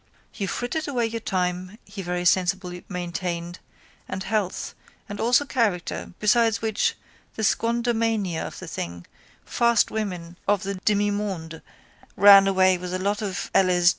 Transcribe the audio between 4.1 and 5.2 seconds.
health and